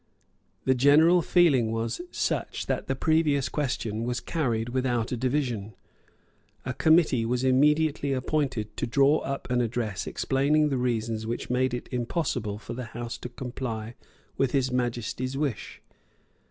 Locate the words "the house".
12.73-13.15